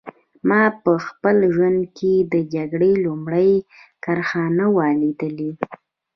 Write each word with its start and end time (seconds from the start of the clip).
ما 0.49 0.61
په 0.83 0.91
خپل 1.07 1.35
ژوند 1.55 1.81
کې 1.97 2.13
د 2.33 2.35
جګړې 2.53 2.91
لومړۍ 3.05 3.51
کرښه 4.03 4.43
نه 4.57 4.65
وه 4.75 4.87
لیدلې 5.01 5.51